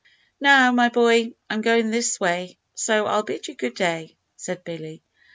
[0.39, 5.03] "Now, my boy, I'm going this way, so I'll bid you good day," said Billy.